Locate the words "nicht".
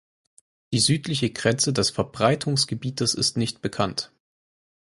3.37-3.61